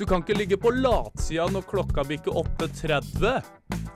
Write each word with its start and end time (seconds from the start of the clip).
Du 0.00 0.06
kan 0.06 0.22
ikke 0.22 0.32
ligge 0.32 0.56
på 0.56 0.70
latsida 0.72 1.44
når 1.52 1.66
klokka 1.68 2.00
bikker 2.08 2.32
8.30. 2.40 3.42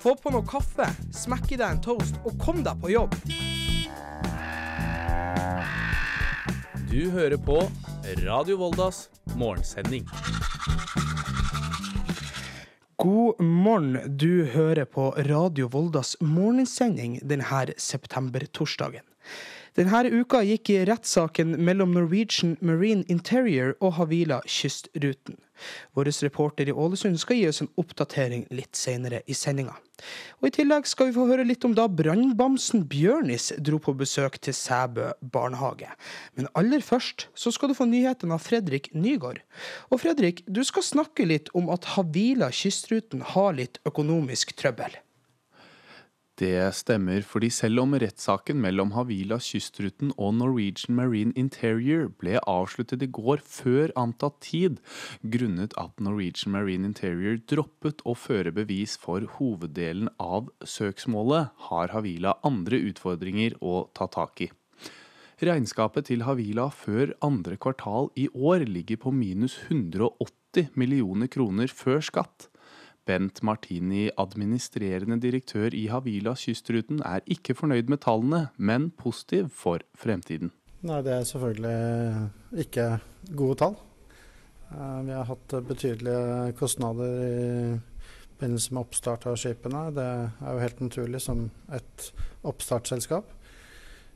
Få 0.03 0.13
på 0.21 0.33
noe 0.35 0.45
kaffe, 0.45 0.85
smekk 1.17 1.55
i 1.55 1.57
deg 1.57 1.65
en 1.65 1.81
toast 1.81 2.19
og 2.29 2.35
kom 2.43 2.61
deg 2.67 2.77
på 2.83 2.91
jobb. 2.93 3.17
Du 6.91 7.09
hører 7.15 7.39
på 7.41 7.57
Radio 8.21 8.59
Voldas 8.61 9.07
morgensending. 9.33 10.05
God 13.01 13.41
morgen, 13.41 13.97
du 14.21 14.45
hører 14.53 14.85
på 14.85 15.09
Radio 15.25 15.73
Voldas 15.73 16.19
morgensending 16.21 17.17
denne 17.25 17.79
september-torsdagen. 17.81 19.09
Denne 19.75 20.07
uka 20.07 20.39
gikk 20.47 20.71
rettssaken 20.87 21.57
mellom 21.67 21.97
Norwegian 21.97 22.53
Marine 22.63 23.03
Interior 23.11 23.73
og 23.83 23.97
Havila 23.97 24.37
Kystruten. 24.47 25.35
Vår 25.99 26.11
reporter 26.23 26.69
i 26.71 26.75
Ålesund 26.75 27.19
skal 27.19 27.41
gi 27.41 27.49
oss 27.49 27.59
en 27.65 27.71
oppdatering 27.83 28.45
litt 28.55 28.79
senere 28.79 29.25
i 29.27 29.35
sendinga. 29.35 29.75
Og 30.39 30.47
I 30.47 30.53
tillegg 30.55 30.87
skal 30.87 31.09
vi 31.09 31.17
få 31.17 31.27
høre 31.27 31.47
litt 31.49 31.67
om 31.67 31.75
da 31.75 31.89
brannbamsen 31.91 32.85
Bjørnis 32.91 33.51
dro 33.59 33.81
på 33.83 33.97
besøk 33.99 34.39
til 34.47 34.55
Sæbø 34.55 35.11
barnehage. 35.35 35.91
Men 36.39 36.51
aller 36.55 36.83
først 36.83 37.27
så 37.35 37.51
skal 37.55 37.73
du 37.73 37.79
få 37.79 37.89
nyheten 37.91 38.31
av 38.35 38.47
Fredrik 38.47 38.93
Nygård. 38.95 39.43
Og 39.91 40.05
Fredrik, 40.07 40.45
du 40.47 40.63
skal 40.63 40.87
snakke 40.87 41.27
litt 41.27 41.51
om 41.51 41.67
at 41.75 41.97
Havila 41.97 42.53
Kystruten 42.55 43.27
har 43.35 43.59
litt 43.59 43.83
økonomisk 43.91 44.55
trøbbel. 44.55 44.95
Det 46.35 46.75
stemmer, 46.75 47.23
fordi 47.23 47.47
selv 47.55 47.85
om 47.85 47.93
rettssaken 47.95 48.59
mellom 48.59 48.91
Havila 48.97 49.37
Kystruten 49.39 50.11
og 50.19 50.33
Norwegian 50.35 50.97
Marine 50.99 51.31
Interior 51.39 52.09
ble 52.19 52.41
avsluttet 52.51 53.05
i 53.07 53.09
går 53.19 53.39
før 53.47 53.93
antatt 53.95 54.41
tid, 54.43 54.81
grunnet 55.23 55.77
at 55.79 56.03
Norwegian 56.03 56.51
Marine 56.57 56.91
Interior 56.91 57.39
droppet 57.39 58.03
å 58.03 58.17
føre 58.19 58.51
bevis 58.57 58.97
for 58.99 59.23
hoveddelen 59.37 60.11
av 60.19 60.51
søksmålet, 60.67 61.53
har 61.71 61.95
Havila 61.95 62.35
andre 62.43 62.83
utfordringer 62.91 63.55
å 63.63 63.85
ta 63.95 64.11
tak 64.11 64.49
i. 64.49 64.51
Regnskapet 65.45 66.09
til 66.11 66.27
Havila 66.27 66.67
før 66.75 67.15
andre 67.23 67.55
kvartal 67.63 68.11
i 68.19 68.27
år 68.35 68.67
ligger 68.67 68.99
på 69.07 69.15
minus 69.15 69.61
180 69.69 70.75
millioner 70.75 71.31
kroner 71.31 71.71
før 71.71 72.03
skatt. 72.03 72.49
Bent 73.07 73.43
Martini, 73.43 74.09
administrerende 74.17 75.21
direktør 75.21 75.75
i 75.77 75.87
Havila 75.93 76.35
Kystruten, 76.39 77.03
er 77.05 77.25
ikke 77.27 77.55
fornøyd 77.55 77.91
med 77.93 78.01
tallene, 78.05 78.49
men 78.57 78.91
positiv 78.91 79.51
for 79.53 79.85
fremtiden. 79.97 80.53
Nei, 80.85 81.03
Det 81.03 81.13
er 81.13 81.25
selvfølgelig 81.25 82.31
ikke 82.65 82.89
gode 83.37 83.55
tall. 83.61 83.77
Eh, 84.73 85.01
vi 85.07 85.13
har 85.13 85.25
hatt 85.25 85.55
betydelige 85.69 86.53
kostnader 86.59 87.15
i 87.25 87.79
forbindelse 88.35 88.75
med 88.75 88.83
oppstart 88.83 89.27
av 89.27 89.39
skipene. 89.41 89.87
Det 89.95 90.05
er 90.05 90.53
jo 90.53 90.65
helt 90.65 90.81
naturlig 90.81 91.21
som 91.25 91.51
et 91.73 92.11
oppstartsselskap. 92.45 93.25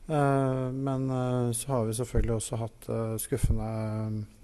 Eh, 0.09 0.73
men 0.73 1.11
eh, 1.11 1.53
så 1.53 1.73
har 1.73 1.85
vi 1.85 1.95
selvfølgelig 1.99 2.35
også 2.39 2.59
hatt 2.63 2.89
eh, 2.89 3.15
skuffende 3.21 3.69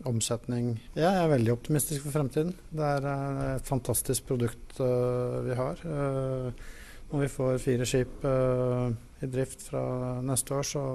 omsetning. 0.04 0.74
Jeg 0.92 1.08
er 1.08 1.30
veldig 1.32 1.54
optimistisk 1.54 2.04
for 2.04 2.12
fremtiden. 2.18 2.52
Det 2.68 2.84
er 2.84 3.08
et 3.54 3.68
fantastisk 3.68 4.26
produkt 4.28 4.76
vi 4.76 5.56
har. 5.56 5.80
Når 5.84 7.20
vi 7.20 7.28
får 7.30 7.60
fire 7.62 7.86
skip 7.88 8.24
i 8.26 9.28
drift 9.30 9.62
fra 9.70 9.84
neste 10.24 10.56
år, 10.56 10.66
så 10.68 10.86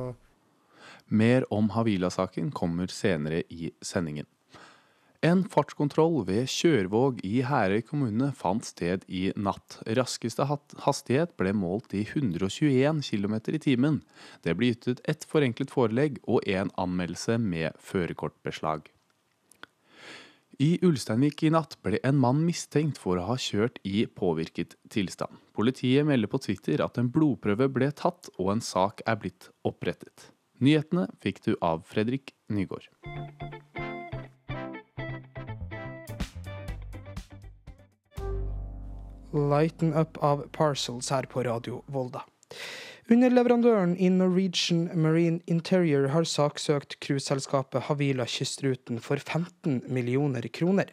Mer 1.09 1.47
om 1.50 1.72
Havila-saken 1.73 2.52
kommer 2.53 2.92
senere 2.94 3.42
i 3.50 3.72
sendingen. 3.81 4.28
En 5.20 5.42
fartskontroll 5.52 6.22
ved 6.30 6.45
Kjørvåg 6.48 7.17
i 7.28 7.42
Herøy 7.44 7.81
kommune 7.84 8.30
fant 8.39 8.64
sted 8.64 9.02
i 9.12 9.34
natt. 9.36 9.75
Raskeste 9.98 10.45
hastighet 10.48 11.34
ble 11.36 11.52
målt 11.52 11.91
i 11.91 12.06
121 12.06 13.02
km 13.03 13.35
i 13.52 13.59
timen. 13.59 13.97
Det 14.47 14.56
ble 14.56 14.72
ut 14.72 14.88
ett 15.03 15.28
forenklet 15.28 15.74
forelegg 15.75 16.22
og 16.24 16.47
en 16.47 16.72
anmeldelse 16.80 17.35
med 17.35 17.75
førerkortbeslag. 17.84 18.88
I 20.63 20.72
Ulsteinvik 20.88 21.44
i 21.44 21.51
natt 21.51 21.75
ble 21.84 22.00
en 22.03 22.19
mann 22.19 22.40
mistenkt 22.47 22.96
for 23.00 23.19
å 23.19 23.28
ha 23.28 23.36
kjørt 23.36 23.84
i 23.84 24.06
påvirket 24.07 24.78
tilstand. 24.88 25.36
Politiet 25.51 26.07
melder 26.07 26.31
på 26.31 26.40
Twitter 26.47 26.80
at 26.84 27.00
en 27.00 27.12
blodprøve 27.12 27.68
ble 27.68 27.91
tatt 27.91 28.31
og 28.38 28.56
en 28.56 28.63
sak 28.63 29.03
er 29.03 29.19
blitt 29.19 29.51
opprettet. 29.68 30.31
Nyhetene 30.63 31.09
fikk 31.19 31.44
du 31.44 31.53
av 31.59 31.84
Fredrik 31.88 32.36
Nygård. 32.47 32.88
Lighten 39.34 39.94
Up 39.94 40.17
av 40.23 40.47
Parcels 40.51 41.09
her 41.13 41.28
på 41.29 41.44
Radio 41.44 41.84
Volda. 41.88 42.23
Underleverandøren 43.09 43.95
i 43.97 44.06
Norwegian 44.13 44.84
Marine 44.94 45.40
Interior 45.50 46.12
har 46.13 46.28
saksøkt 46.29 47.00
cruiseselskapet 47.01 47.88
Havila 47.88 48.28
Kystruten 48.29 49.00
for 49.01 49.18
15 49.18 49.79
millioner 49.89 50.45
kroner. 50.53 50.91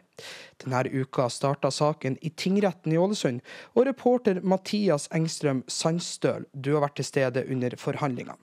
Denne 0.62 0.80
uka 0.88 1.28
starta 1.28 1.68
saken 1.68 2.16
i 2.24 2.32
tingretten 2.32 2.94
i 2.94 2.96
Ålesund, 2.96 3.42
og 3.76 3.84
reporter 3.90 4.40
Mathias 4.40 5.10
Engstrøm 5.12 5.60
Sandstøl, 5.68 6.48
du 6.56 6.72
har 6.72 6.86
vært 6.86 6.96
til 7.02 7.10
stede 7.10 7.44
under 7.52 7.76
forhandlingene. 7.76 8.40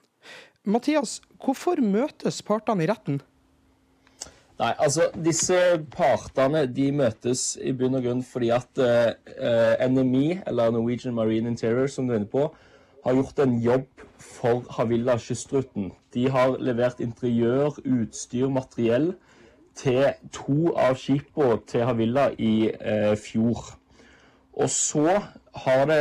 Mathias, 0.70 1.18
hvorfor 1.42 1.82
møtes 1.82 2.44
partene 2.46 2.86
i 2.86 2.92
retten? 2.94 3.24
Nei, 4.64 4.72
altså 4.80 5.10
disse 5.20 5.58
partene 5.92 6.62
de 6.72 6.86
møtes 6.96 7.58
i 7.60 7.74
bunn 7.76 7.98
og 7.98 8.06
grunn 8.06 8.22
fordi 8.24 8.48
at 8.56 8.80
eh, 8.80 9.10
eh, 9.36 9.82
NMI, 9.92 10.38
eller 10.48 10.72
Norwegian 10.72 11.18
Marine 11.18 11.52
Interior, 11.52 11.90
som 11.92 12.08
du 12.08 12.14
er 12.14 12.22
inne 12.22 12.32
på, 12.32 12.46
har 13.04 13.18
gjort 13.18 13.42
en 13.44 13.58
jobb 13.60 14.06
for 14.24 14.64
Havilla 14.78 15.18
Kystruten. 15.20 15.92
De 16.16 16.30
har 16.32 16.56
levert 16.64 17.04
interiør, 17.04 17.76
utstyr, 17.84 18.48
materiell 18.48 19.10
til 19.76 20.14
to 20.32 20.72
av 20.80 20.96
skipene 21.02 21.60
til 21.68 21.84
Havilla 21.90 22.30
i 22.40 22.70
uh, 22.72 23.18
fjor. 23.20 23.74
Og 24.54 24.72
så 24.72 25.20
har 25.66 25.86
det 25.92 26.00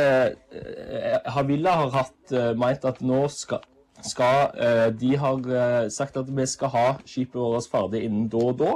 Havila 0.55 1.35
Havilla 1.35 1.75
har 1.81 1.95
hatt 1.97 2.35
meint 2.55 2.85
at 2.87 3.03
nå 3.03 3.25
skal 3.33 3.65
skal, 4.03 4.51
eh, 4.59 4.89
de 4.91 5.15
har 5.17 5.39
eh, 5.47 5.89
sagt 5.89 6.17
at 6.17 6.29
vi 6.29 6.45
skal 6.49 6.71
ha 6.73 6.87
skipet 7.07 7.39
vårt 7.39 7.69
ferdig 7.71 8.03
innen 8.05 8.27
da 8.31 8.43
og 8.51 8.59
da. 8.59 8.73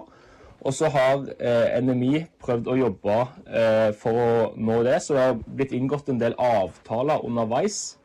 Og 0.61 0.73
så 0.73 0.89
har 0.89 1.27
eh, 1.37 1.77
NMI 1.83 2.25
prøvd 2.41 2.67
å 2.71 2.77
jobbe 2.79 3.17
for 4.01 4.19
å 4.19 4.29
nå 4.57 4.79
det, 4.87 4.97
så 5.03 5.13
det 5.13 5.25
har 5.27 5.37
blitt 5.45 5.75
inngått 5.77 6.09
en 6.09 6.19
del 6.19 6.33
avtaler 6.41 7.23
underveis. 7.23 7.97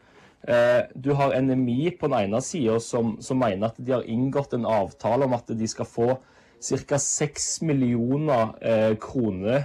Du 0.99 1.13
har 1.17 1.33
NMI 1.39 1.95
på 1.97 2.11
den 2.11 2.27
ene 2.27 2.41
sida 2.43 2.77
som, 2.83 3.15
som, 3.23 3.39
mener 3.39 3.71
at 3.71 3.79
de 3.79 3.95
har 3.95 4.05
inngått 4.11 4.57
en 4.57 4.67
avtale 4.69 5.25
om 5.25 5.37
at 5.37 5.49
de 5.55 5.69
skal 5.71 5.87
få 5.89 6.09
ca. 6.19 6.99
6 6.99 7.47
millioner 7.67 8.53
kroner 9.01 9.65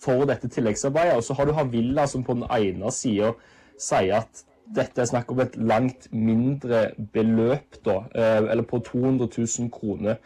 for 0.00 0.26
dette 0.28 0.50
tilleggsarbeidet. 0.50 1.20
Og 1.20 1.24
så 1.24 1.36
har 1.38 1.46
du 1.46 1.54
Havilla 1.54 2.08
som 2.10 2.24
på 2.26 2.34
den 2.34 2.48
ene 2.50 2.92
sida 2.92 3.34
sier 3.78 4.24
at 4.24 4.44
dette 4.76 5.02
er 5.02 5.08
snakk 5.10 5.32
om 5.32 5.42
et 5.44 5.56
langt 5.56 6.08
mindre 6.12 6.86
beløp, 7.12 7.78
da, 7.84 8.00
eh, 8.14 8.40
eller 8.50 8.64
på 8.68 8.80
200 8.84 9.28
000 9.36 9.70
kroner. 9.72 10.16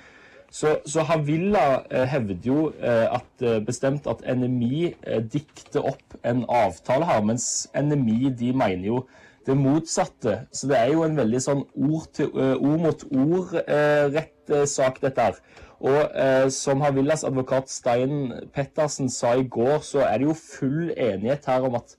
Så, 0.50 0.78
så 0.86 1.02
Havilla 1.04 1.82
eh, 1.90 2.06
hevder 2.08 2.46
jo 2.46 2.68
eh, 2.80 3.06
at, 3.18 3.64
bestemt 3.66 4.06
at 4.08 4.24
NMI 4.24 4.94
dikter 5.32 5.84
opp 5.90 6.16
en 6.24 6.44
avtale 6.48 7.08
her, 7.08 7.24
mens 7.24 7.68
NMI 7.76 8.32
de 8.38 8.52
mener 8.56 8.86
jo 8.86 9.02
det 9.46 9.56
motsatte. 9.56 10.40
Så 10.52 10.68
det 10.68 10.78
er 10.78 10.92
jo 10.92 11.04
en 11.04 11.16
veldig 11.16 11.40
sånn 11.40 11.64
ord, 11.74 12.08
til, 12.16 12.32
ord 12.32 12.82
mot 12.84 13.04
ord-rett-sak, 13.10 15.02
dette 15.04 15.30
her. 15.30 15.40
Og 15.78 15.98
eh, 16.14 16.48
som 16.50 16.80
Havillas 16.82 17.22
advokat 17.24 17.70
Stein 17.70 18.32
Pettersen 18.54 19.10
sa 19.10 19.36
i 19.38 19.46
går, 19.46 19.78
så 19.86 20.02
er 20.08 20.18
det 20.18 20.26
jo 20.26 20.34
full 20.34 20.90
enighet 20.90 21.46
her 21.46 21.66
om 21.68 21.78
at 21.78 21.94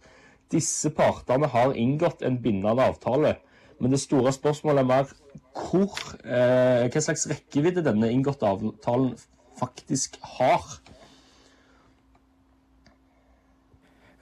disse 0.51 0.89
partene 0.95 1.47
har 1.47 1.75
inngått 1.77 2.23
en 2.25 2.39
bindende 2.41 2.83
avtale. 2.83 3.35
Men 3.79 3.93
det 3.93 4.01
store 4.01 4.33
spørsmålet 4.35 4.83
er 4.83 4.87
mer 4.89 5.11
hvor, 5.55 5.97
eh, 6.25 6.87
hva 6.91 7.01
slags 7.01 7.27
rekkevidde 7.29 7.83
denne 7.85 8.11
inngåtte 8.11 8.47
avtalen 8.47 9.15
faktisk 9.59 10.17
har. 10.37 10.63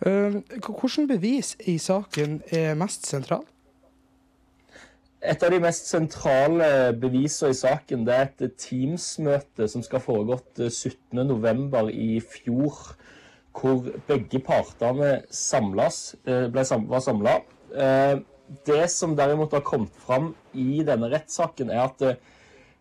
Uh, 0.05 0.43
Hvilke 0.53 1.07
bevis 1.09 1.55
i 1.65 1.77
saken 1.81 2.41
er 2.53 2.75
mest 2.77 3.07
sentral? 3.09 3.45
Et 5.25 5.43
av 5.43 5.49
de 5.49 5.57
mest 5.59 5.89
sentrale 5.89 6.93
bevisene 7.01 7.49
i 7.49 7.57
saken 7.57 8.05
det 8.05 8.13
er 8.13 8.27
et 8.29 8.53
Teams-møte 8.61 9.65
som 9.67 9.81
skal 9.83 10.03
foregått 10.03 10.61
17.11. 10.61 11.89
i 11.89 12.19
fjor 12.21 12.93
hvor 13.57 13.85
begge 14.07 14.39
partene 14.45 15.21
samles, 15.33 16.15
eh, 16.27 16.47
ble, 16.53 16.65
var 16.89 17.03
samla. 17.03 17.37
Eh, 17.73 18.19
det 18.67 18.83
som 18.93 19.15
derimot 19.17 19.51
har 19.51 19.65
kommet 19.65 19.93
fram 20.05 20.35
i 20.53 20.83
denne 20.87 21.09
rettssaken, 21.11 21.71
er 21.73 21.89
at 21.89 22.19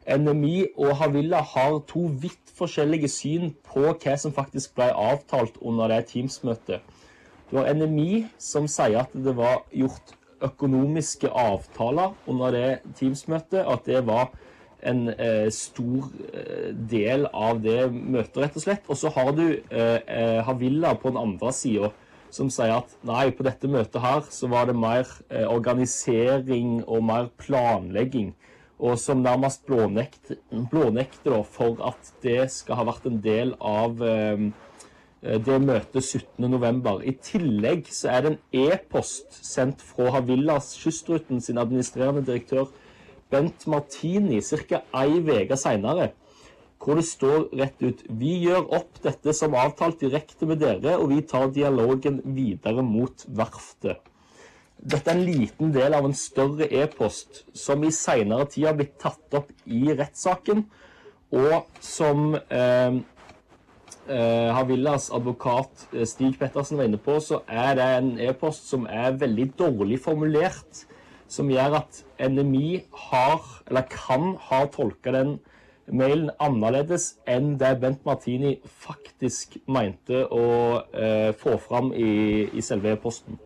NMI 0.07 0.69
og 0.79 0.97
Havilla 1.01 1.41
har 1.43 1.81
to 1.91 2.05
vidt 2.23 2.53
forskjellige 2.55 3.09
syn 3.11 3.51
på 3.67 3.89
hva 3.91 4.15
som 4.21 4.35
faktisk 4.37 4.77
ble 4.79 4.93
avtalt 4.95 5.59
under 5.59 5.91
det 5.91 6.05
Teams-møtet. 6.13 6.85
Du 7.51 7.59
har 7.59 7.73
NMI 7.75 8.27
som 8.39 8.69
sier 8.71 9.03
at 9.03 9.13
det 9.15 9.35
var 9.39 9.65
gjort 9.75 10.15
økonomiske 10.47 11.31
avtaler 11.31 12.15
under 12.31 12.55
det 12.55 12.69
Teams-møtet, 12.99 13.65
at 13.67 13.87
det 13.87 14.05
var 14.07 14.31
en 14.83 15.09
eh, 15.15 15.49
stor 15.55 16.09
eh, 16.33 16.73
del 16.91 17.27
av 17.33 17.61
det 17.65 17.87
møtet, 17.93 18.41
rett 18.43 18.59
og 18.59 18.65
slett. 18.65 18.91
Og 18.91 18.99
så 19.01 19.13
har 19.15 19.33
du 19.37 19.47
eh, 19.47 20.01
eh, 20.03 20.41
Havilla 20.47 20.95
på 21.01 21.13
den 21.13 21.21
andre 21.21 21.53
sida, 21.57 21.93
som 22.35 22.51
sier 22.53 22.75
at 22.81 22.93
nei, 23.07 23.31
på 23.33 23.47
dette 23.47 23.71
møtet 23.71 24.03
her 24.03 24.27
så 24.35 24.51
var 24.53 24.69
det 24.69 24.77
mer 24.77 25.07
eh, 25.31 25.47
organisering 25.49 26.83
og 26.85 27.07
mer 27.09 27.31
planlegging. 27.41 28.35
Og 28.77 28.99
som 29.01 29.23
nærmest 29.25 29.65
blånekter 29.65 31.33
da, 31.33 31.41
for 31.49 31.81
at 31.89 32.13
det 32.21 32.51
skal 32.53 32.83
ha 32.83 32.89
vært 32.91 33.07
en 33.09 33.23
del 33.25 33.55
av 33.57 34.03
eh, 34.05 34.49
det 35.23 35.57
møtet 35.65 36.05
17.11. 36.05 36.91
I 37.09 37.15
tillegg 37.25 37.89
så 37.89 38.11
er 38.13 38.27
det 38.27 38.35
en 38.35 38.67
e-post 38.67 39.39
sendt 39.41 39.81
fra 39.83 40.13
Havillas 40.19 40.75
Kystruten 40.77 41.41
sin 41.43 41.59
administrerende 41.59 42.27
direktør 42.27 42.69
Bent 43.31 43.67
Martini 43.67 44.41
ca. 44.41 44.83
ei 44.95 45.19
uke 45.19 45.57
seinere, 45.59 46.13
hvor 46.79 47.01
det 47.01 47.07
står 47.09 47.49
rett 47.59 47.83
ut 47.83 48.03
Vi 48.09 48.37
gjør 48.45 48.69
opp 48.79 49.01
dette 49.03 49.33
som 49.35 49.57
avtalt 49.59 50.01
direkte 50.01 50.47
med 50.47 50.61
dere, 50.63 50.99
og 50.99 51.11
vi 51.11 51.23
tar 51.23 51.51
dialogen 51.51 52.21
videre 52.25 52.83
mot 52.83 53.25
verftet. 53.27 53.99
Dette 54.77 55.11
er 55.11 55.17
en 55.17 55.25
liten 55.25 55.73
del 55.73 55.97
av 55.97 56.05
en 56.05 56.15
større 56.15 56.69
e-post 56.69 57.45
som 57.57 57.83
i 57.83 57.91
seinere 57.91 58.47
tid 58.53 58.69
har 58.69 58.77
blitt 58.79 58.99
tatt 59.01 59.35
opp 59.35 59.51
i 59.65 59.89
rettssaken, 59.97 60.67
og 61.35 61.81
som 61.83 62.37
eh, 62.37 62.99
eh, 64.07 64.51
Havillas 64.55 65.09
advokat 65.17 65.89
eh, 65.93 66.05
Stig 66.07 66.37
Pettersen 66.39 66.79
var 66.79 66.87
inne 66.87 67.01
på, 67.03 67.17
så 67.25 67.41
er 67.49 67.73
det 67.79 67.89
en 67.97 68.13
e-post 68.29 68.69
som 68.71 68.87
er 68.87 69.17
veldig 69.19 69.49
dårlig 69.59 69.99
formulert. 70.05 70.85
Som 71.29 71.51
gjør 71.51 71.81
at 71.81 72.03
NMI 72.23 72.83
har, 73.09 73.43
eller 73.67 73.87
kan 73.91 74.35
ha 74.49 74.65
tolka 74.73 75.15
den 75.15 75.39
mailen 75.87 76.31
annerledes 76.43 77.17
enn 77.31 77.55
det 77.61 77.77
Bent 77.83 78.05
Martini 78.07 78.57
faktisk 78.67 79.57
mente 79.71 80.25
å 80.27 80.47
eh, 80.91 81.33
få 81.39 81.57
fram 81.63 81.93
i, 81.95 82.47
i 82.51 82.65
selve 82.65 82.95
e-posten. 82.95 83.39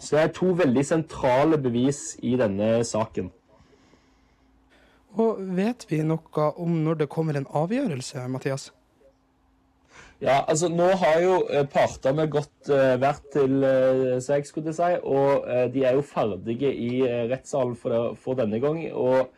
Så 0.00 0.16
det 0.16 0.22
er 0.22 0.34
to 0.36 0.52
veldig 0.56 0.84
sentrale 0.86 1.60
bevis 1.60 2.14
i 2.24 2.34
denne 2.40 2.78
saken. 2.88 3.28
Og 5.20 5.40
vet 5.56 5.84
vi 5.90 6.04
noe 6.06 6.50
om 6.60 6.76
når 6.84 7.02
det 7.02 7.10
kommer 7.12 7.36
en 7.36 7.48
avgjørelse, 7.62 8.28
Mathias? 8.30 8.70
Ja, 10.20 10.42
altså 10.52 10.68
nå 10.68 10.90
har 11.00 11.22
jo 11.24 11.36
eh, 11.48 11.64
partene 11.72 12.26
gått 12.28 12.68
eh, 12.68 12.98
hvert 13.00 13.24
til 13.32 13.62
eh, 13.64 14.18
seg, 14.20 14.44
skulle 14.44 14.68
jeg 14.68 14.76
si, 14.76 14.88
og 15.08 15.46
eh, 15.48 15.64
de 15.72 15.86
er 15.88 15.96
jo 15.96 16.04
ferdige 16.04 16.68
i 16.68 16.90
eh, 17.06 17.22
rettssalen 17.30 17.72
for, 17.80 18.12
for 18.20 18.36
denne 18.36 18.60
gang. 18.60 18.82
Og 18.92 19.30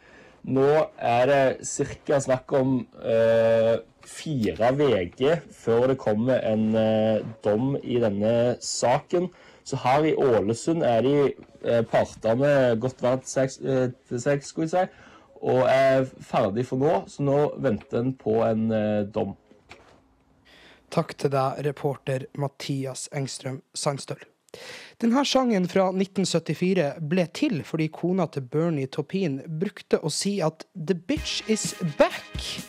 nå 0.43 0.67
er 0.99 1.31
det 1.31 1.69
ca. 2.03 2.19
snakk 2.25 2.55
om 2.59 2.81
eh, 2.99 3.77
fire 4.03 4.73
uker 4.75 5.45
før 5.55 5.87
det 5.93 5.99
kommer 6.03 6.43
en 6.51 6.75
eh, 6.75 7.23
dom 7.47 7.77
i 7.79 8.01
denne 8.03 8.57
saken. 8.59 9.31
Så 9.63 9.79
her 9.85 10.03
i 10.11 10.17
Ålesund 10.19 10.83
er 10.83 11.07
de 11.07 11.15
eh, 11.63 11.85
partene 11.87 12.75
gått 12.83 13.07
hvert 13.07 13.31
eh, 13.39 13.93
til 14.09 14.25
seg, 14.25 14.43
skulle 14.43 14.67
jeg 14.67 14.91
si, 14.91 15.07
og 15.47 15.63
er 15.71 16.11
ferdig 16.27 16.67
for 16.67 16.83
nå. 16.83 17.05
Så 17.07 17.23
nå 17.23 17.39
venter 17.63 18.03
en 18.03 18.13
på 18.19 18.41
en 18.49 18.67
eh, 18.75 19.07
dom. 19.15 19.37
Takk 20.93 21.15
til 21.17 21.33
deg, 21.33 21.63
reporter 21.65 22.27
Mathias 22.37 23.07
Engstrøm 23.17 23.63
Sandstøl. 23.73 24.21
Denne 25.01 25.23
sangen 25.25 25.65
fra 25.71 25.87
1974 25.89 26.99
ble 27.09 27.25
til 27.33 27.63
fordi 27.65 27.87
kona 27.89 28.27
til 28.29 28.45
Bernie 28.45 28.91
Taupin 28.93 29.39
brukte 29.61 30.03
å 30.05 30.13
si 30.13 30.41
at 30.45 30.67
'the 30.75 30.95
bitch 30.95 31.49
is 31.49 31.73
back' 31.97 32.61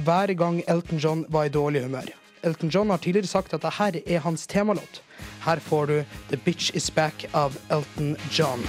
hver 0.00 0.32
gang 0.34 0.62
Elton 0.66 0.98
John 0.98 1.26
var 1.28 1.44
i 1.44 1.52
dårlig 1.52 1.82
humør. 1.84 2.08
Elton 2.42 2.70
John 2.70 2.90
har 2.90 2.96
tidligere 2.96 3.28
sagt 3.28 3.52
at 3.52 3.62
dette 3.62 4.02
er 4.06 4.24
hans 4.24 4.46
temalåt. 4.46 5.02
Her 5.44 5.60
får 5.60 5.86
du 5.86 6.04
'The 6.28 6.36
Bitch 6.36 6.74
Is 6.74 6.90
Back' 6.90 7.28
av 7.34 7.60
Elton 7.70 8.16
John. 8.30 8.64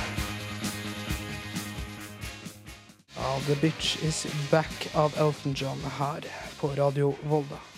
Ja, 3.15 3.39
'The 3.47 3.55
Bitch 3.61 4.03
Is 4.03 4.27
Back' 4.51 4.91
av 4.95 5.15
Elton 5.17 5.53
John 5.53 5.79
her 5.79 6.21
på 6.59 6.67
Radio 6.75 7.15
Volda. 7.23 7.70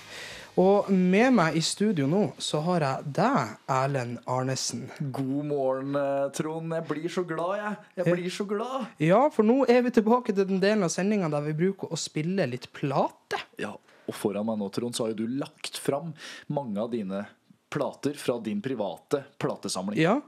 Og 0.60 0.90
med 0.94 1.34
meg 1.34 1.56
i 1.58 1.62
studio 1.66 2.06
nå 2.06 2.28
så 2.42 2.60
har 2.68 2.84
jeg 2.86 3.14
deg, 3.18 3.54
Erlend 3.74 4.20
Arnesen. 4.30 4.84
God 5.16 5.48
morgen, 5.50 5.96
eh, 5.98 6.28
Trond. 6.38 6.76
Jeg 6.78 6.86
blir 6.92 7.10
så 7.10 7.24
glad, 7.26 7.54
jeg. 7.58 7.78
Jeg 7.98 8.14
blir 8.14 8.30
så 8.30 8.46
glad. 8.46 8.86
Ja, 9.02 9.22
for 9.34 9.48
nå 9.48 9.64
er 9.66 9.82
vi 9.82 9.94
tilbake 9.96 10.30
til 10.30 10.46
den 10.46 10.62
delen 10.62 10.86
av 10.86 10.94
sendinga 10.94 11.32
der 11.34 11.42
vi 11.48 11.56
bruker 11.58 11.90
å 11.90 11.98
spille 11.98 12.46
litt 12.52 12.70
plate. 12.72 13.42
Ja, 13.58 13.72
og 13.74 14.14
foran 14.14 14.46
meg 14.46 14.62
nå, 14.62 14.70
Trond, 14.70 14.94
så 14.94 15.08
har 15.08 15.16
jo 15.16 15.24
du 15.26 15.40
lagt 15.42 15.82
fram 15.82 16.14
mange 16.54 16.78
av 16.78 16.92
dine 16.94 17.26
plater 17.74 18.14
fra 18.14 18.38
din 18.38 18.62
private 18.62 19.24
platesamling. 19.42 19.98
Ja. 19.98 20.20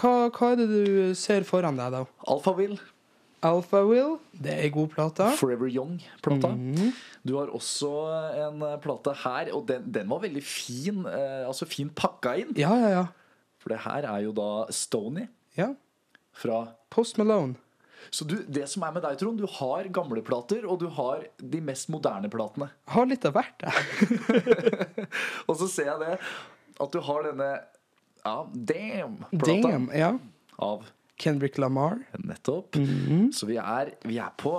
Hva, 0.00 0.32
hva 0.34 0.50
er 0.50 0.64
det 0.64 0.66
du 0.66 1.14
ser 1.14 1.46
foran 1.46 1.78
deg, 1.78 1.94
da? 1.94 2.02
Alphaville, 2.26 2.80
Alpha 3.46 3.80
Will, 3.88 4.18
det 4.36 4.52
er 4.52 4.66
ei 4.66 4.72
god 4.74 4.90
plate. 4.92 5.30
Forever 5.40 5.70
Young-plata. 5.70 6.52
Mhm. 6.52 6.92
Du 7.24 7.36
har 7.36 7.52
også 7.52 7.90
en 8.46 8.62
eh, 8.64 8.76
plate 8.80 9.14
her, 9.22 9.50
og 9.56 9.66
den, 9.68 9.86
den 9.92 10.08
var 10.10 10.22
veldig 10.24 10.42
fin. 10.44 11.06
Eh, 11.08 11.46
altså 11.46 11.68
fint 11.68 11.94
pakka 11.96 12.36
inn. 12.42 12.52
Ja, 12.58 12.74
ja, 12.80 12.92
ja. 12.98 13.06
For 13.60 13.72
det 13.72 13.82
her 13.84 14.08
er 14.08 14.22
jo 14.24 14.32
da 14.36 14.50
Stony 14.72 15.26
ja. 15.56 15.72
fra 16.36 16.62
Post 16.92 17.20
Malone. 17.20 17.58
Så 18.08 18.24
du, 18.24 18.38
det 18.48 18.64
som 18.72 18.84
er 18.86 18.94
med 18.96 19.04
deg, 19.04 19.18
Trond, 19.20 19.40
du 19.40 19.48
har 19.60 19.88
gamle 19.92 20.22
plater, 20.24 20.64
og 20.64 20.80
du 20.80 20.88
har 20.96 21.26
de 21.36 21.60
mest 21.64 21.90
moderne 21.92 22.30
platene. 22.32 22.70
Har 22.88 23.08
litt 23.10 23.26
av 23.28 23.36
hvert, 23.36 23.66
jeg. 23.66 24.54
Og 25.48 25.58
så 25.60 25.68
ser 25.68 25.90
jeg 25.92 26.00
det, 26.00 26.16
at 26.80 26.96
du 26.96 27.00
har 27.04 27.28
denne 27.28 27.50
ja, 28.24 28.34
Damn-plata 28.52 29.68
Damn. 29.68 29.90
Ja. 29.96 30.14
av 30.56 30.88
Kendrick 31.20 31.58
Lamar. 31.60 31.98
Nettopp. 32.24 32.78
Så 33.36 33.46
vi 33.50 33.58
er, 33.60 33.92
vi 34.08 34.18
er 34.22 34.32
på 34.40 34.54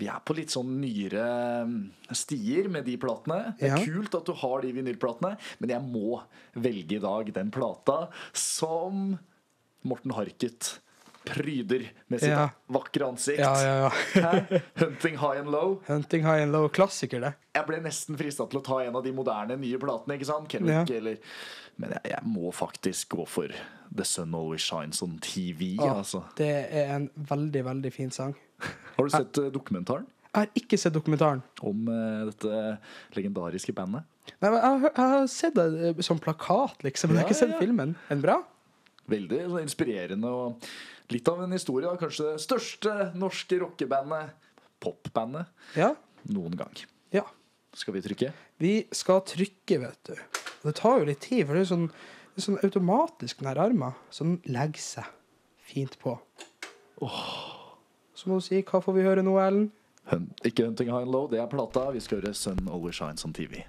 vi 0.00 0.06
er 0.08 0.20
på 0.24 0.32
litt 0.32 0.48
sånn 0.48 0.78
nyere 0.80 1.24
mm, 1.68 1.80
stier 2.16 2.70
med 2.72 2.86
de 2.88 2.94
platene. 2.96 3.50
Det 3.60 3.66
er 3.68 3.74
Ja. 3.76 3.80
kult 3.84 4.14
at 4.16 4.24
du 4.24 4.32
har 4.40 4.62
de 4.64 4.70
vinylplatene, 4.72 5.34
men 5.60 5.72
jeg 5.74 5.82
må 5.84 6.22
velge 6.56 6.96
i 6.96 7.02
dag 7.04 7.28
den 7.36 7.50
plata 7.52 8.06
som 8.32 9.18
Morten 9.84 10.14
Harket 10.16 10.78
pryder 11.24 11.84
med 12.08 12.20
sitt 12.22 12.30
Ja. 12.32 12.48
vakre 12.72 13.06
ansikt. 13.10 13.38
Ja, 13.38 13.52
ja, 13.62 13.90
ja. 14.14 14.58
Hunting 14.80 15.18
High 15.20 15.40
and 15.42 15.50
Low. 15.52 15.80
Hunting 15.86 16.22
High 16.24 16.42
and 16.42 16.52
Low. 16.52 16.68
Klassiker, 16.68 17.20
det. 17.20 17.32
Jeg 17.54 17.66
ble 17.68 17.80
nesten 17.84 18.16
frista 18.18 18.46
til 18.50 18.60
å 18.60 18.64
ta 18.64 18.78
en 18.84 18.96
av 18.96 19.04
de 19.04 19.12
moderne, 19.12 19.56
nye 19.60 19.78
platene. 19.82 20.16
ikke 20.16 20.28
sant? 20.30 20.54
Ja. 20.54 20.84
eller 20.96 21.18
Men 21.80 21.94
jeg, 21.96 22.12
jeg 22.14 22.22
må 22.28 22.52
faktisk 22.52 23.16
gå 23.16 23.26
for 23.28 23.52
The 23.94 24.04
Sun 24.04 24.34
Always 24.34 24.62
Shines 24.64 25.02
on 25.02 25.18
TV. 25.24 25.74
Å, 25.80 25.90
altså. 26.02 26.24
Det 26.38 26.50
er 26.70 26.94
en 26.96 27.10
veldig, 27.16 27.64
veldig 27.68 27.92
fin 27.92 28.10
sang. 28.14 28.34
Har 28.96 29.04
du 29.08 29.10
sett 29.14 29.38
jeg, 29.40 29.52
dokumentaren 29.54 30.04
Jeg 30.30 30.36
har 30.36 30.50
ikke 30.60 30.76
sett 30.78 30.92
dokumentaren. 30.94 31.40
om 31.64 31.88
uh, 31.88 32.26
dette 32.28 32.78
legendariske 33.16 33.72
bandet? 33.74 34.04
Nei, 34.40 34.50
men 34.52 34.58
jeg, 34.60 34.62
har 34.68 34.92
jeg 34.94 35.10
har 35.14 35.26
sett 35.32 35.56
det 35.56 35.64
eh, 35.88 36.02
som 36.06 36.18
plakat, 36.22 36.76
liksom. 36.86 37.10
Men 37.10 37.18
jeg 37.18 37.24
har 37.24 37.30
ikke 37.32 37.38
sett 37.40 37.56
filmen. 37.58 37.96
Den 38.10 38.20
bra? 38.22 38.36
Veldig 39.10 39.40
inspirerende 39.62 40.30
og 40.30 40.68
litt 41.10 41.28
av 41.28 41.42
en 41.42 41.52
historie. 41.56 41.88
da. 41.88 41.96
Kanskje 41.98 42.32
det 42.32 42.44
største 42.44 42.94
norske 43.18 43.58
rockebandet, 43.60 44.30
popbandet, 44.80 45.46
Ja. 45.76 45.94
noen 46.30 46.56
gang. 46.56 46.74
ja. 47.12 47.24
Skal 47.72 47.94
vi 47.94 48.00
trykke? 48.02 48.32
Vi 48.58 48.72
skal 48.92 49.20
trykke, 49.22 49.76
vet 49.80 50.04
du. 50.04 50.14
Det 50.64 50.74
tar 50.74 50.98
jo 50.98 51.04
litt 51.06 51.20
tid, 51.20 51.46
for 51.46 51.54
det 51.54 51.62
er 51.62 51.74
sånn, 51.76 51.86
det 52.34 52.38
er 52.38 52.42
sånn 52.42 52.58
automatisk, 52.64 53.38
den 53.38 53.46
her 53.48 53.60
armen. 53.62 53.94
Så 54.10 54.24
den 54.26 54.40
legger 54.52 54.80
seg 54.82 55.04
fint 55.62 55.96
på. 56.02 56.16
Så 57.00 58.26
må 58.28 58.36
du 58.40 58.44
si 58.44 58.60
hva 58.62 58.82
får 58.82 58.94
vi 58.96 59.02
høre 59.06 59.22
nå, 59.24 59.36
Ellen? 59.40 59.70
Hun, 60.10 60.26
ikke 60.44 60.64
Hunting 60.66 60.88
High 60.90 61.02
and 61.06 61.12
Low, 61.14 61.28
det 61.30 61.38
er 61.40 61.46
plata. 61.46 61.90
Vi 61.94 62.00
skal 62.00 62.20
høre 62.20 62.34
Sun 62.34 62.66
Always 62.68 62.96
Shines 62.98 63.24
on 63.24 63.32
TV. 63.32 63.62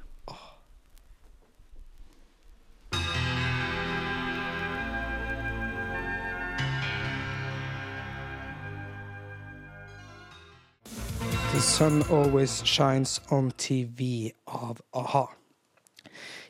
The 11.52 11.60
Sun 11.60 12.04
Always 12.10 12.62
Shines 12.64 13.22
On 13.30 13.50
TV 13.52 14.32
av 14.46 14.78
a-ha. 14.96 15.26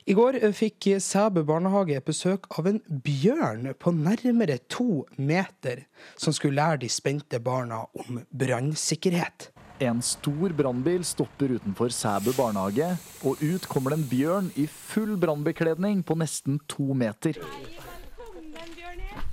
I 0.06 0.14
går 0.14 0.38
fikk 0.54 0.92
Sæbø 1.02 1.42
barnehage 1.42 1.98
besøk 2.06 2.46
av 2.54 2.70
en 2.70 2.78
bjørn 2.86 3.72
på 3.82 3.96
nærmere 3.98 4.60
to 4.70 5.08
meter, 5.18 5.88
som 6.22 6.38
skulle 6.38 6.60
lære 6.60 6.84
de 6.84 6.92
spente 6.94 7.42
barna 7.42 7.82
om 7.98 8.22
brannsikkerhet. 8.30 9.50
En 9.82 10.06
stor 10.06 10.54
brannbil 10.54 11.02
stopper 11.02 11.58
utenfor 11.58 11.90
Sæbø 11.90 12.38
barnehage, 12.38 12.94
og 13.26 13.42
ut 13.42 13.66
kommer 13.74 13.96
det 13.96 14.04
en 14.04 14.10
bjørn 14.14 14.54
i 14.54 14.70
full 14.70 15.18
brannbekledning 15.18 16.06
på 16.06 16.22
nesten 16.22 16.62
to 16.70 16.94
meter. 16.94 17.42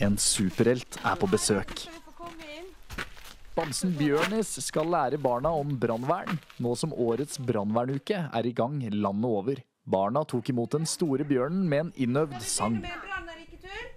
En 0.00 0.16
superhelt 0.16 1.02
er 1.04 1.20
på 1.20 1.28
besøk. 1.28 1.90
Bamsen 3.58 3.90
Bjørnis 3.98 4.52
skal 4.62 4.86
lære 4.86 5.18
barna 5.18 5.50
om 5.50 5.72
brannvern, 5.82 6.36
nå 6.62 6.76
som 6.78 6.92
årets 6.94 7.40
brannvernuke 7.42 8.20
er 8.30 8.46
i 8.46 8.52
gang 8.54 8.76
landet 8.94 9.26
over. 9.26 9.58
Barna 9.82 10.22
tok 10.30 10.52
imot 10.52 10.76
den 10.76 10.86
store 10.86 11.26
bjørnen 11.26 11.64
med 11.72 11.80
en 11.80 11.90
innøvd 12.06 12.38
sang. 12.46 12.76
Brann 12.84 13.32
er 13.32 13.40
ikke 13.42 13.58
tull? 13.64 13.88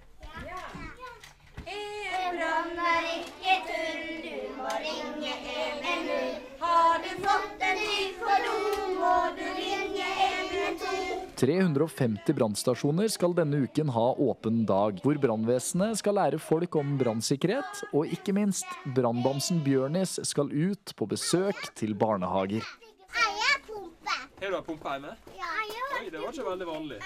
Brann 2.39 2.82
er 2.89 3.06
ikke 3.20 3.53
tull, 3.68 4.08
du 4.25 4.34
må 4.58 4.74
ringe 4.82 5.36
110. 5.46 6.41
Har 6.63 7.06
du 7.06 7.12
fått 7.27 7.68
en 7.70 7.77
ny 7.84 8.00
fordom, 8.18 8.65
må 8.98 9.13
du 9.38 9.46
ringe 9.62 10.10
112. 10.25 11.30
350 11.41 12.33
brannstasjoner 12.38 13.07
skal 13.10 13.33
denne 13.33 13.63
uken 13.65 13.89
ha 13.95 14.03
åpen 14.21 14.60
dag, 14.69 15.00
hvor 15.01 15.17
brannvesenet 15.17 15.98
skal 15.98 16.19
lære 16.19 16.38
folk 16.38 16.75
om 16.77 16.93
brannsikkerhet, 17.00 17.81
og 17.98 18.13
ikke 18.13 18.36
minst, 18.38 18.69
brannbamsen 18.93 19.63
Bjørnis 19.65 20.19
skal 20.29 20.53
ut 20.53 20.93
på 20.93 21.10
besøk 21.10 21.57
til 21.74 21.98
barnehager. 21.98 22.62
Eierpumpe. 23.25 24.19
Har 24.43 24.53
du 24.53 24.60
ei 24.60 24.65
pumpe 24.69 24.93
hjemme? 24.93 25.17
Ja, 25.39 25.50
Oi, 25.98 26.10
det 26.13 26.21
var 26.21 26.29
ikke 26.29 26.45
veldig 26.51 26.69
vanlig. 26.69 27.01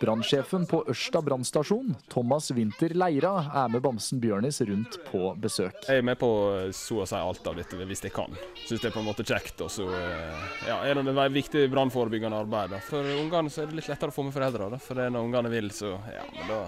Brannsjefen 0.00 0.66
på 0.66 0.80
Ørsta 0.90 1.20
brannstasjon, 1.22 1.94
Thomas 2.10 2.50
Winther 2.50 2.94
Leira, 2.98 3.34
er 3.54 3.70
med 3.70 3.82
bamsen 3.84 4.18
Bjørnis 4.20 4.58
rundt 4.66 4.98
på 5.06 5.30
besøk. 5.40 5.76
Jeg 5.86 6.02
er 6.02 6.06
med 6.06 6.18
på 6.18 6.30
så 6.74 7.02
å 7.04 7.06
si 7.08 7.18
alt 7.18 7.46
av 7.46 7.54
dette 7.60 7.78
hvis 7.78 8.02
jeg 8.02 8.14
kan. 8.16 8.34
Syns 8.64 8.82
det 8.82 8.90
er 8.90 8.96
på 8.96 9.04
en 9.04 9.08
måte 9.08 9.26
kjekt. 9.26 9.62
Og 9.62 9.70
så 9.70 9.86
eh, 9.94 10.48
ja, 10.68 10.80
er 10.82 10.98
det 10.98 11.14
et 11.14 11.36
viktig 11.36 11.66
brannforebyggende 11.72 12.42
arbeid. 12.42 12.74
Da. 12.74 12.82
For 12.88 13.06
ungene 13.14 13.52
er 13.52 13.70
det 13.70 13.78
litt 13.78 13.92
lettere 13.92 14.10
å 14.10 14.16
få 14.16 14.26
med 14.26 14.34
foreldrene. 14.34 14.80
For 14.82 14.98
det 14.98 15.06
er 15.06 15.14
når 15.14 15.28
ungene 15.30 15.54
vil, 15.54 15.70
så 15.74 15.94
ja, 16.10 16.26
men 16.34 16.50
da, 16.50 16.60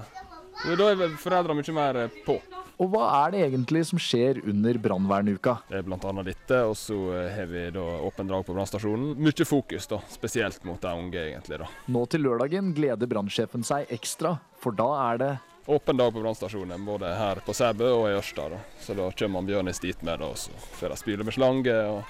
da 0.78 0.90
er 0.92 1.18
foreldrene 1.20 1.60
mye 1.60 1.76
mer 1.80 2.02
eh, 2.04 2.22
på. 2.26 2.38
Og 2.76 2.90
hva 2.92 3.06
er 3.24 3.32
det 3.32 3.40
egentlig 3.46 3.86
som 3.88 4.00
skjer 4.00 4.42
under 4.44 4.76
brannvernuka? 4.84 5.54
Det 5.70 5.78
er 5.78 5.86
bl.a. 5.86 6.12
dette, 6.26 6.58
og 6.68 6.74
så 6.76 6.96
har 7.32 7.48
vi 7.48 7.62
da 7.72 7.84
åpen 8.04 8.28
drag 8.28 8.44
på 8.44 8.52
brannstasjonen. 8.56 9.14
Mye 9.16 9.46
fokus, 9.48 9.88
da, 9.88 10.02
spesielt 10.12 10.64
mot 10.68 10.80
de 10.82 10.92
unge, 10.92 11.22
egentlig. 11.30 11.62
da. 11.62 11.70
Nå 11.88 12.04
til 12.12 12.26
lørdagen 12.26 12.74
gleder 12.76 13.08
brannsjefen 13.08 13.64
seg 13.64 13.88
ekstra, 13.96 14.36
for 14.60 14.76
da 14.76 14.90
er 15.10 15.22
det 15.24 15.34
Åpen 15.66 15.98
dag 15.98 16.12
på 16.14 16.20
brannstasjonen, 16.22 16.84
både 16.86 17.08
her 17.18 17.40
på 17.42 17.50
Sæbø 17.56 17.88
og 17.90 18.04
i 18.06 18.12
Ørsta. 18.14 18.44
da. 18.52 18.60
Så 18.78 18.94
da 18.94 19.08
kommer 19.18 19.42
Bjørnis 19.42 19.80
dit 19.82 19.98
med, 20.06 20.20
da, 20.22 20.28
og 20.30 20.38
så 20.38 20.52
får 20.78 20.92
de 20.92 20.98
spyle 21.00 21.26
med 21.26 21.34
slange 21.34 21.74
og 21.90 22.04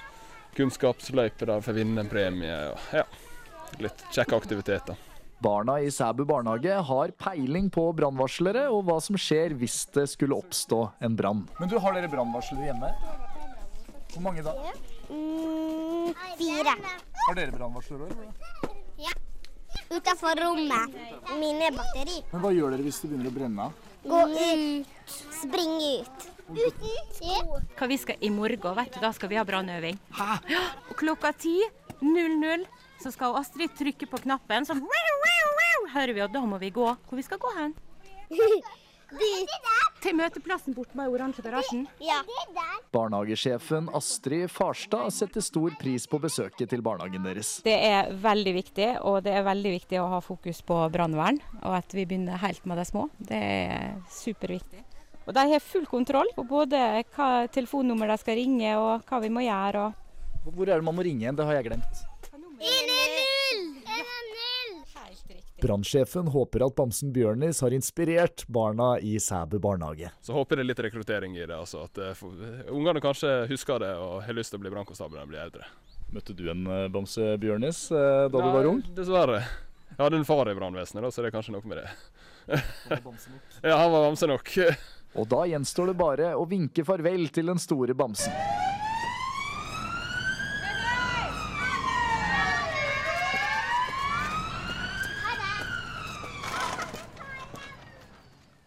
kunnskapsløype 0.59 1.47
der 1.49 1.63
for 1.65 1.73
å 1.73 1.79
vinne 1.79 2.03
en 2.03 2.11
premie. 2.11 2.53
og 2.69 2.93
ja, 2.99 3.07
Litt 3.81 4.03
kjekke 4.13 4.37
aktiviteter. 4.37 4.99
Barna 5.39 5.79
i 5.81 5.91
Sæbu 5.91 6.25
barnehage 6.25 6.73
har 6.89 7.11
peiling 7.21 7.69
på 7.69 7.83
brannvarslere 7.93 8.63
og 8.73 8.87
hva 8.87 8.97
som 9.03 9.17
skjer 9.21 9.53
hvis 9.59 9.83
det 9.93 10.07
skulle 10.09 10.37
oppstå 10.37 10.79
en 11.05 11.17
brann. 11.17 11.43
Men 11.59 11.69
du, 11.69 11.77
har 11.77 11.93
dere 11.93 12.09
brannvarslere 12.09 12.71
hjemme? 12.71 12.89
Hvor 14.13 14.23
mange 14.25 14.41
da? 14.41 14.55
Mm, 15.13 16.09
fire. 16.39 16.73
Har 17.27 17.37
dere 17.37 17.53
brannvarslere? 17.53 18.09
Utenfor 19.93 20.41
rommet. 20.41 20.97
Mine 21.37 21.69
batteri. 21.75 22.17
Men 22.31 22.41
hva 22.43 22.51
gjør 22.55 22.73
dere 22.73 22.87
hvis 22.87 22.97
det 23.03 23.11
begynner 23.11 23.29
å 23.29 23.35
brenne? 23.37 23.69
Gå 24.07 24.23
ut. 24.33 25.13
Spring 25.37 25.77
ut. 26.01 26.27
Uten 26.47 27.13
sko. 27.13 27.59
hva 27.77 27.87
vi 27.91 27.97
skal 27.99 28.23
i 28.23 28.31
morgen, 28.33 28.75
vet 28.79 28.93
du. 28.95 28.99
Da 29.03 29.13
skal 29.13 29.29
vi 29.31 29.37
ha 29.37 29.45
brannøving. 29.47 29.99
Ja, 30.17 30.39
klokka 30.97 31.33
10.00 31.35 32.65
så 33.03 33.13
skal 33.13 33.37
Astrid 33.39 33.75
trykke 33.77 34.09
på 34.09 34.23
knappen, 34.25 34.65
så 34.65 34.77
hører 35.93 36.13
vi, 36.13 36.25
og 36.25 36.33
da 36.33 36.43
må 36.45 36.59
vi 36.61 36.73
gå. 36.73 36.89
Hvor 37.07 37.19
vi 37.19 37.25
skal 37.25 37.41
gå 37.41 37.53
hen? 37.59 37.77
Til 40.03 40.15
møteplassen 40.17 40.75
borte 40.75 40.97
med 40.99 41.09
oransje 41.09 41.41
garasjen. 41.45 41.85
Ja. 42.03 42.19
Barnehagesjefen 42.91 43.87
Astrid 43.95 44.51
Farstad 44.51 45.13
setter 45.15 45.43
stor 45.43 45.71
pris 45.79 46.03
på 46.11 46.19
besøket 46.21 46.69
til 46.73 46.83
barnehagen 46.83 47.23
deres. 47.23 47.53
Det 47.65 47.75
er 47.87 48.11
veldig 48.23 48.53
viktig, 48.57 48.89
og 49.07 49.21
det 49.25 49.37
er 49.39 49.47
veldig 49.47 49.71
viktig 49.77 50.01
å 50.03 50.09
ha 50.11 50.19
fokus 50.23 50.59
på 50.67 50.81
brannvern. 50.93 51.39
Og 51.61 51.77
at 51.79 51.95
vi 51.95 52.03
begynner 52.03 52.43
helt 52.43 52.67
med 52.67 52.81
de 52.81 52.85
små. 52.89 53.07
Det 53.17 53.39
er 53.39 53.95
superviktig. 54.19 54.83
Og 55.27 55.33
de 55.35 55.47
har 55.53 55.63
full 55.63 55.87
kontroll 55.87 56.29
på 56.35 56.43
både 56.47 56.83
hva 57.15 57.31
telefonnummer 57.51 58.11
de 58.11 58.19
skal 58.21 58.39
ringe 58.39 58.75
og 58.79 59.07
hva 59.07 59.23
vi 59.23 59.31
må 59.31 59.43
gjøre. 59.47 59.89
Og 60.45 60.53
Hvor 60.53 60.67
er 60.67 60.77
det 60.77 60.87
man 60.87 60.95
må 60.95 61.07
ringe 61.07 61.25
igjen? 61.25 61.35
Det 61.35 61.47
har 61.47 61.59
jeg 61.59 61.71
glemt. 61.71 62.06
110. 62.57 63.81
110. 63.85 65.43
Brannsjefen 65.61 66.27
håper 66.27 66.65
at 66.65 66.75
bamsen 66.75 67.11
Bjørnis 67.13 67.61
har 67.61 67.73
inspirert 67.73 68.47
barna 68.47 68.99
i 68.99 69.19
Sæbu 69.19 69.59
barnehage. 69.59 70.11
Så 70.21 70.33
håper 70.33 70.57
det 70.57 70.65
er 70.65 70.69
litt 70.71 70.81
rekruttering 70.87 71.37
i 71.37 71.45
det. 71.45 71.53
altså 71.53 71.85
at 71.85 72.01
uh, 72.01 72.23
Ungene 72.73 73.01
kanskje 73.01 73.47
husker 73.51 73.81
det 73.83 73.93
og 74.01 74.23
har 74.25 74.37
lyst 74.37 74.53
til 74.53 74.61
å 74.61 74.65
bli 74.65 74.73
brannkonstabel 74.73 75.19
når 75.19 75.25
de 75.25 75.33
blir 75.33 75.45
eldre. 75.45 75.69
Møtte 76.13 76.33
du 76.37 76.45
en 76.47 76.67
eh, 76.71 76.85
bamse 76.87 77.33
Bjørnis 77.41 77.81
da 77.91 78.29
du 78.31 78.37
var 78.39 78.69
ung? 78.69 78.77
Nei, 78.79 78.93
Dessverre. 78.95 79.41
Jeg 79.89 79.99
hadde 79.99 80.21
en 80.21 80.27
far 80.29 80.47
i 80.47 80.55
brannvesenet, 80.55 81.11
så 81.11 81.23
det 81.23 81.31
er 81.31 81.35
kanskje 81.35 81.55
noe 81.57 81.67
med 81.67 81.81
det. 81.81 81.89
ja, 83.67 83.75
han 83.75 83.91
var 83.91 84.05
bamse 84.05 84.29
nok. 84.29 84.53
Og 85.19 85.27
da 85.27 85.43
gjenstår 85.51 85.91
det 85.91 85.97
bare 85.99 86.31
å 86.39 86.47
vinke 86.47 86.85
farvel 86.87 87.27
til 87.33 87.51
den 87.51 87.59
store 87.59 87.97
bamsen. 87.97 88.66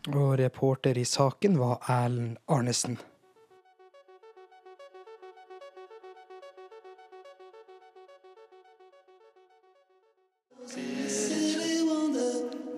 Og 0.08 0.38
reporter 0.40 0.96
i 0.96 1.04
saken 1.04 1.58
var 1.60 1.82
Erlend 1.88 2.38
Arnesen. 2.48 2.96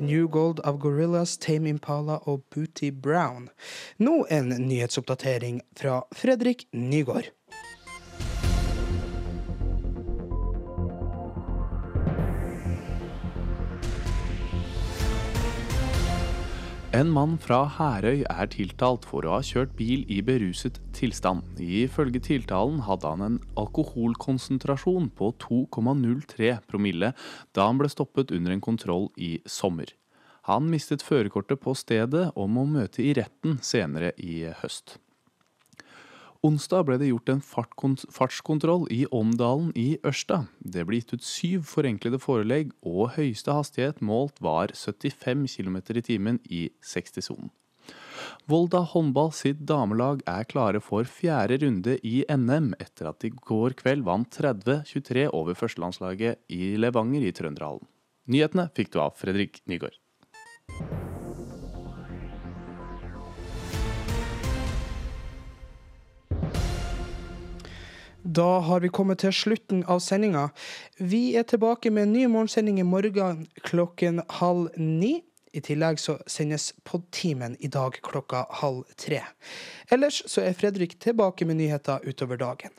New 0.02 0.26
Gold 0.28 0.60
av 0.66 0.78
Gorillas, 0.82 1.36
Tame 1.38 1.70
Impala 1.70 2.18
og 2.26 2.42
Booty 2.50 2.90
Brown. 2.90 3.48
Nå 4.02 4.24
en 4.30 4.50
nyhetsoppdatering 4.50 5.62
fra 5.78 6.00
Fredrik 6.10 6.66
Nygård. 6.72 7.30
En 16.92 17.08
mann 17.08 17.38
fra 17.40 17.62
Herøy 17.72 18.18
er 18.28 18.48
tiltalt 18.52 19.06
for 19.08 19.24
å 19.24 19.38
ha 19.38 19.44
kjørt 19.48 19.70
bil 19.78 20.02
i 20.12 20.18
beruset 20.20 20.76
tilstand. 20.92 21.40
Ifølge 21.56 22.20
tiltalen 22.20 22.82
hadde 22.84 23.08
han 23.08 23.24
en 23.24 23.38
alkoholkonsentrasjon 23.62 25.08
på 25.16 25.30
2,03 25.40 26.50
promille 26.68 27.14
da 27.56 27.70
han 27.70 27.80
ble 27.80 27.88
stoppet 27.88 28.34
under 28.36 28.52
en 28.52 28.60
kontroll 28.60 29.08
i 29.16 29.38
sommer. 29.48 29.88
Han 30.50 30.68
mistet 30.68 31.00
førerkortet 31.06 31.62
på 31.64 31.72
stedet 31.80 32.26
og 32.36 32.52
må 32.52 32.66
møte 32.68 33.00
i 33.00 33.14
retten 33.16 33.56
senere 33.64 34.12
i 34.20 34.42
høst. 34.60 34.98
Onsdag 36.42 36.88
ble 36.88 36.96
det 36.98 37.06
gjort 37.06 37.30
en 37.30 37.40
fartskontroll 37.46 38.88
i 38.90 39.04
Åmdalen 39.14 39.68
i 39.78 40.00
Ørsta. 40.02 40.40
Det 40.58 40.82
ble 40.88 40.98
gitt 40.98 41.12
ut 41.14 41.22
syv 41.22 41.68
forenklede 41.70 42.18
forelegg, 42.18 42.72
og 42.82 43.12
høyeste 43.14 43.54
hastighet 43.54 44.00
målt 44.02 44.42
var 44.42 44.74
75 44.74 45.44
km 45.54 45.76
i 45.78 46.02
timen 46.02 46.40
i 46.50 46.64
60-sonen. 46.82 47.52
Volda 48.50 48.80
håndball 48.90 49.30
sitt 49.38 49.62
damelag 49.70 50.26
er 50.26 50.48
klare 50.50 50.82
for 50.82 51.06
fjerde 51.06 51.60
runde 51.62 51.94
i 52.02 52.24
NM 52.26 52.72
etter 52.82 53.12
at 53.12 53.22
de 53.22 53.30
i 53.30 53.38
går 53.38 53.78
kveld 53.78 54.02
vant 54.10 54.34
30-23 54.34 55.28
over 55.30 55.54
førstelandslaget 55.58 56.42
i 56.50 56.74
Levanger 56.74 57.22
i 57.22 57.30
Trønderhallen. 57.38 57.86
Nyhetene 58.26 58.66
fikk 58.74 58.90
du 58.94 59.02
av 59.02 59.14
Fredrik 59.18 59.62
Nygaard. 59.70 59.94
Da 68.32 68.60
har 68.64 68.80
vi 68.80 68.88
kommet 68.88 69.20
til 69.20 69.32
slutten 69.34 69.82
av 69.90 69.98
sendinga. 70.00 70.46
Vi 70.96 71.34
er 71.36 71.44
tilbake 71.48 71.90
med 71.92 72.06
en 72.06 72.12
ny 72.14 72.22
morgensending 72.30 72.78
i 72.80 72.86
morgen 72.86 73.42
klokken 73.66 74.22
halv 74.38 74.70
ni. 74.78 75.18
I 75.52 75.60
tillegg 75.60 75.98
så 76.00 76.14
sendes 76.30 76.70
Podtimen 76.88 77.58
i 77.60 77.68
dag 77.68 77.98
klokka 78.06 78.46
halv 78.62 78.86
tre. 78.96 79.18
Ellers 79.92 80.22
så 80.24 80.46
er 80.46 80.56
Fredrik 80.56 80.94
tilbake 81.02 81.44
med 81.44 81.58
nyheter 81.58 82.06
utover 82.08 82.40
dagen. 82.40 82.72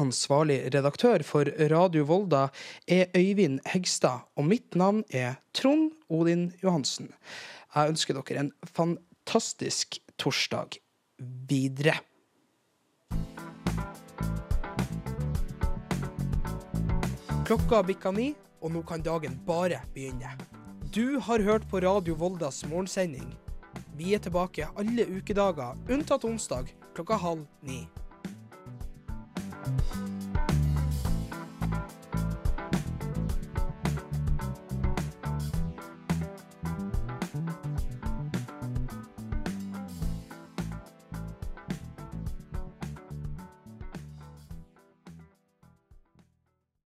Ansvarlig 0.00 0.62
redaktør 0.72 1.20
for 1.26 1.50
Radio 1.68 2.06
Volda 2.08 2.46
er 2.88 3.12
Øyvind 3.18 3.60
Hegstad, 3.74 4.24
og 4.40 4.48
mitt 4.48 4.78
navn 4.78 5.02
er 5.10 5.34
Trond 5.52 5.90
Odin 6.08 6.48
Johansen. 6.62 7.10
Jeg 7.74 7.92
ønsker 7.92 8.16
dere 8.16 8.46
en 8.46 8.54
fantastisk 8.64 10.00
torsdag 10.16 10.80
videre. 11.50 11.98
Klokka 17.52 17.82
bikka 17.84 18.10
ni, 18.16 18.30
og 18.64 18.70
nå 18.72 18.80
kan 18.88 19.02
dagen 19.04 19.34
bare 19.44 19.82
begynne. 19.92 20.30
Du 20.88 21.18
har 21.20 21.42
hørt 21.44 21.66
på 21.68 21.82
Radio 21.84 22.14
Voldas 22.16 22.62
morgensending. 22.64 23.26
Vi 23.98 24.14
er 24.16 24.22
tilbake 24.24 24.70
alle 24.72 25.04
ukedager, 25.04 25.76
unntatt 25.92 26.24
onsdag 26.24 26.72
klokka 26.96 27.18
halv 27.20 27.44
ni. 27.60 27.82